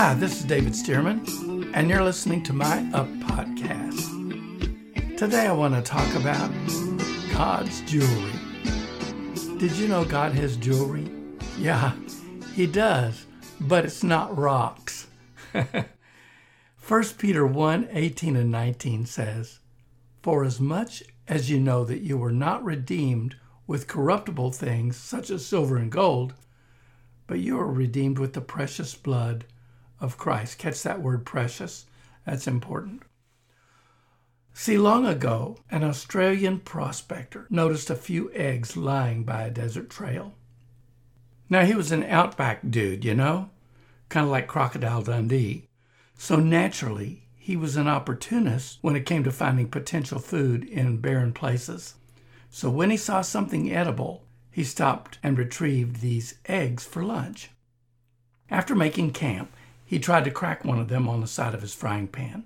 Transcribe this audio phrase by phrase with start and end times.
[0.00, 4.06] Hi, this is David Stearman, and you're listening to my Up podcast.
[5.18, 6.52] Today I want to talk about
[7.32, 8.30] God's jewelry.
[9.58, 11.10] Did you know God has jewelry?
[11.58, 11.94] Yeah,
[12.54, 13.26] He does,
[13.62, 15.08] but it's not rocks.
[15.52, 19.58] 1 Peter 1 18 and 19 says,
[20.22, 23.34] For as much as you know that you were not redeemed
[23.66, 26.34] with corruptible things such as silver and gold,
[27.26, 29.44] but you are redeemed with the precious blood
[30.00, 30.58] of Christ.
[30.58, 31.86] Catch that word precious,
[32.24, 33.02] that's important.
[34.52, 40.34] See, long ago, an Australian prospector noticed a few eggs lying by a desert trail.
[41.48, 43.50] Now, he was an outback dude, you know,
[44.08, 45.68] kind of like Crocodile Dundee.
[46.16, 51.32] So naturally, he was an opportunist when it came to finding potential food in barren
[51.32, 51.94] places.
[52.50, 57.50] So when he saw something edible, he stopped and retrieved these eggs for lunch.
[58.50, 59.52] After making camp,
[59.88, 62.44] he tried to crack one of them on the side of his frying pan,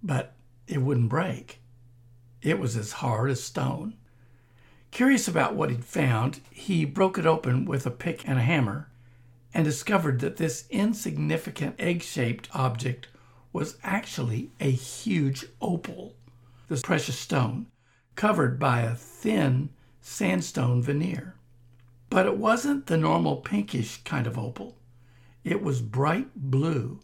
[0.00, 0.32] but
[0.68, 1.60] it wouldn't break.
[2.40, 3.96] It was as hard as stone.
[4.92, 8.88] Curious about what he'd found, he broke it open with a pick and a hammer
[9.52, 13.08] and discovered that this insignificant egg shaped object
[13.52, 16.14] was actually a huge opal,
[16.68, 17.66] this precious stone,
[18.14, 19.68] covered by a thin
[20.00, 21.34] sandstone veneer.
[22.08, 24.76] But it wasn't the normal pinkish kind of opal.
[25.44, 27.00] It was bright blue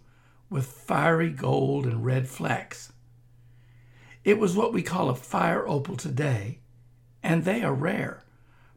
[0.50, 2.92] with fiery gold and red flecks.
[4.24, 6.60] It was what we call a fire opal today,
[7.22, 8.24] and they are rare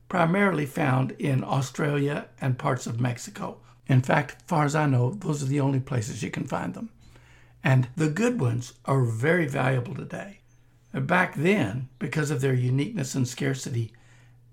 [0.09, 3.59] primarily found in Australia and parts of Mexico.
[3.87, 6.89] In fact, far as I know, those are the only places you can find them.
[7.63, 10.39] And the good ones are very valuable today.
[10.93, 13.93] Back then, because of their uniqueness and scarcity,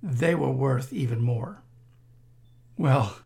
[0.03, 1.63] they were worth even more.
[2.77, 3.17] Well,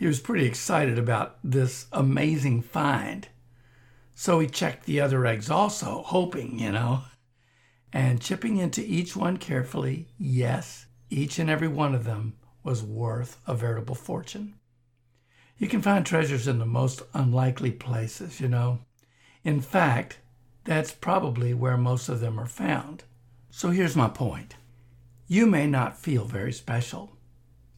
[0.00, 3.28] he was pretty excited about this amazing find.
[4.14, 7.02] So he checked the other eggs also, hoping, you know.
[7.92, 13.42] And chipping into each one carefully, yes, each and every one of them was worth
[13.46, 14.54] a veritable fortune.
[15.58, 18.78] You can find treasures in the most unlikely places, you know.
[19.44, 20.18] In fact,
[20.64, 23.04] that's probably where most of them are found.
[23.50, 24.54] So here's my point
[25.28, 27.18] you may not feel very special.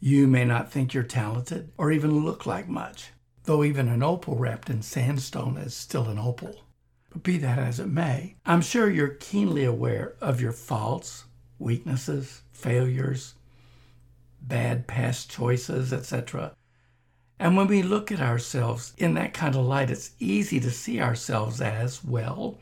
[0.04, 3.12] You may not think you're talented or even look like much,
[3.44, 6.64] though even an opal wrapped in sandstone is still an opal.
[7.10, 11.26] But be that as it may, I'm sure you're keenly aware of your faults,
[11.60, 13.34] weaknesses, failures,
[14.40, 16.56] bad past choices, etc.
[17.38, 21.00] And when we look at ourselves in that kind of light, it's easy to see
[21.00, 22.58] ourselves as, well,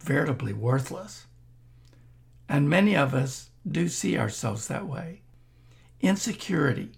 [0.00, 1.26] veritably worthless.
[2.48, 5.21] And many of us do see ourselves that way.
[6.02, 6.90] Insecurity,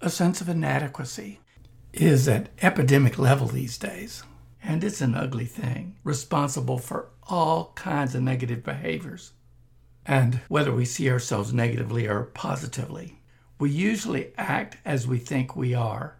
[0.00, 1.40] a sense of inadequacy,
[1.92, 4.22] is at epidemic level these days.
[4.62, 9.32] And it's an ugly thing, responsible for all kinds of negative behaviors
[10.06, 13.20] and whether we see ourselves negatively or positively.
[13.58, 16.16] We usually act as we think we are.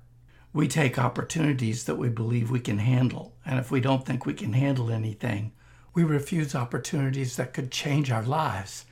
[0.53, 4.34] We take opportunities that we believe we can handle, and if we don't think we
[4.34, 5.53] can handle anything,
[5.94, 8.84] we refuse opportunities that could change our lives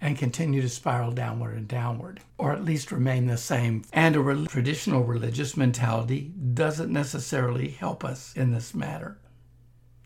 [0.00, 3.84] and continue to spiral downward and downward, or at least remain the same.
[3.92, 9.18] And a re- traditional religious mentality doesn't necessarily help us in this matter.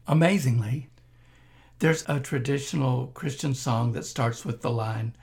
[0.07, 0.89] Amazingly,
[1.79, 5.17] there's a traditional Christian song that starts with the line,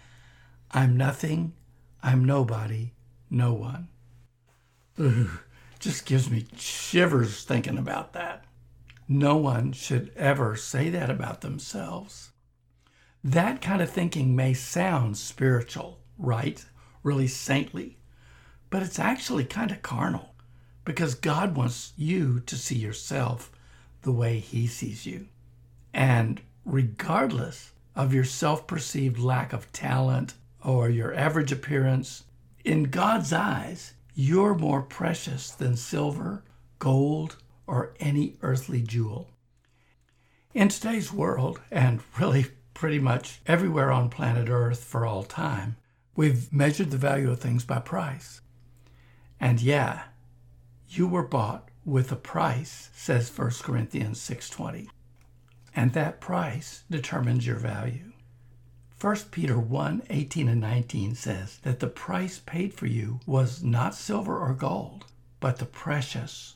[0.72, 1.53] I'm nothing,
[2.03, 2.94] I'm nobody,
[3.29, 3.88] no one.
[5.00, 5.29] Ugh,
[5.79, 8.46] just gives me shivers thinking about that.
[9.08, 12.31] No one should ever say that about themselves.
[13.24, 16.63] That kind of thinking may sound spiritual, right?
[17.03, 17.97] Really saintly,
[18.69, 20.35] but it's actually kind of carnal
[20.85, 23.52] because God wants you to see yourself
[24.03, 25.28] the way He sees you.
[25.94, 32.24] And regardless of your self perceived lack of talent or your average appearance,
[32.63, 36.43] in God's eyes, you're more precious than silver,
[36.78, 37.35] gold,
[37.67, 39.29] or any earthly jewel.
[40.53, 42.47] In today's world, and really
[42.79, 45.76] pretty much everywhere on planet Earth for all time,
[46.16, 48.40] we've measured the value of things by price.
[49.37, 50.03] And yeah,
[50.87, 54.87] you were bought with a price, says 1 Corinthians 6:20
[55.76, 58.14] and that price determines your value.
[59.02, 63.93] 1 Peter 1 18 and 19 says that the price paid for you was not
[63.93, 65.05] silver or gold,
[65.41, 66.55] but the precious,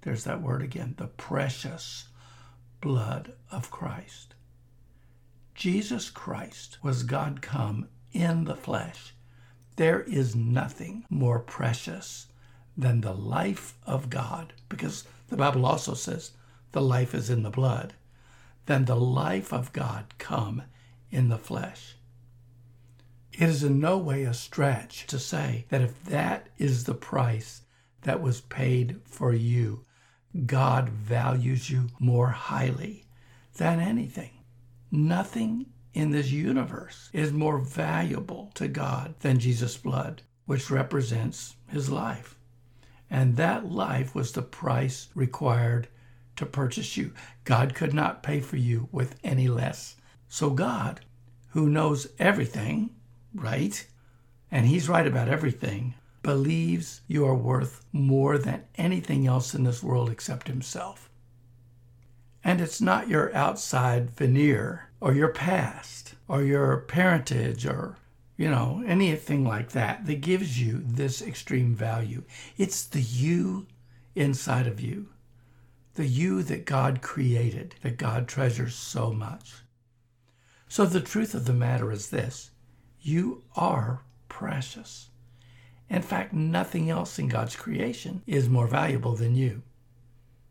[0.00, 2.08] there's that word again, the precious
[2.80, 4.34] blood of Christ.
[5.54, 9.14] Jesus Christ was God come in the flesh.
[9.76, 12.26] There is nothing more precious
[12.76, 16.32] than the life of God, because the Bible also says
[16.72, 17.94] the life is in the blood,
[18.66, 20.62] than the life of God come
[21.10, 21.96] in the flesh.
[23.32, 27.62] It is in no way a stretch to say that if that is the price
[28.02, 29.84] that was paid for you,
[30.46, 33.06] God values you more highly
[33.56, 34.30] than anything.
[34.94, 41.88] Nothing in this universe is more valuable to God than Jesus' blood, which represents his
[41.88, 42.36] life.
[43.08, 45.88] And that life was the price required
[46.36, 47.14] to purchase you.
[47.44, 49.96] God could not pay for you with any less.
[50.28, 51.00] So God,
[51.52, 52.90] who knows everything,
[53.34, 53.86] right?
[54.50, 59.82] And he's right about everything, believes you are worth more than anything else in this
[59.82, 61.08] world except himself.
[62.44, 67.96] And it's not your outside veneer or your past or your parentage or,
[68.36, 72.24] you know, anything like that that gives you this extreme value.
[72.56, 73.66] It's the you
[74.14, 75.08] inside of you,
[75.94, 79.54] the you that God created, that God treasures so much.
[80.68, 82.50] So the truth of the matter is this
[83.00, 85.10] you are precious.
[85.90, 89.62] In fact, nothing else in God's creation is more valuable than you.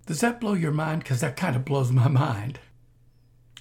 [0.06, 1.04] Does that blow your mind?
[1.04, 2.60] Because that kind of blows my mind.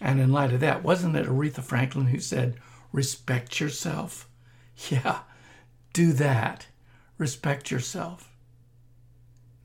[0.00, 2.56] And in light of that, wasn't it Aretha Franklin who said,
[2.92, 4.26] respect yourself?
[4.88, 5.20] Yeah,
[5.92, 6.68] do that.
[7.18, 8.30] Respect yourself.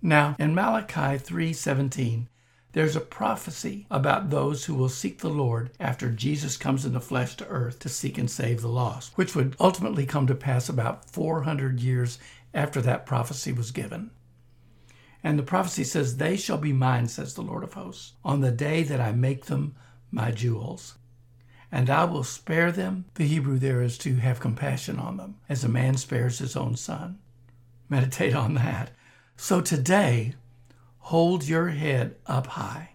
[0.01, 2.27] Now, in Malachi 3:17,
[2.73, 6.99] there's a prophecy about those who will seek the Lord after Jesus comes in the
[6.99, 10.67] flesh to earth to seek and save the lost, which would ultimately come to pass
[10.67, 12.19] about 400 years
[12.53, 14.11] after that prophecy was given.
[15.25, 18.51] And the prophecy says, They shall be mine, says the Lord of hosts, on the
[18.51, 19.75] day that I make them
[20.09, 20.95] my jewels.
[21.69, 23.03] And I will spare them.
[23.15, 26.77] The Hebrew there is to have compassion on them, as a man spares his own
[26.77, 27.19] son.
[27.89, 28.91] Meditate on that.
[29.35, 30.35] So today,
[31.05, 32.93] Hold your head up high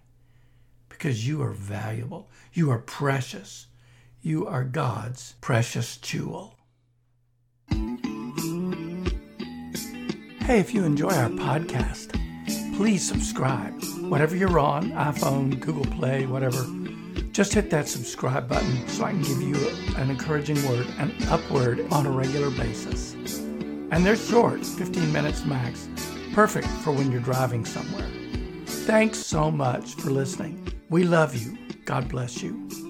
[0.88, 2.28] because you are valuable.
[2.52, 3.68] You are precious.
[4.20, 6.56] You are God's precious jewel.
[10.40, 12.19] Hey, if you enjoy our podcast,
[12.80, 13.78] please subscribe.
[14.08, 16.64] Whatever you're on, iPhone, Google Play, whatever,
[17.30, 19.54] just hit that subscribe button so I can give you
[19.98, 23.12] an encouraging word, an upward on a regular basis.
[23.12, 25.90] And they're short, 15 minutes max
[26.32, 28.08] perfect for when you're driving somewhere.
[28.64, 30.66] Thanks so much for listening.
[30.88, 31.58] We love you.
[31.84, 32.89] God bless you.